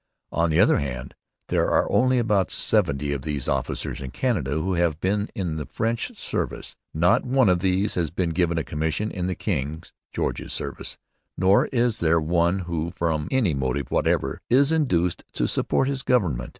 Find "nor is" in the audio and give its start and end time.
11.37-11.99